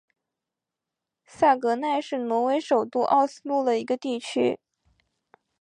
[1.27, 4.59] 萨格奈是挪威首都奥斯陆的一个地区。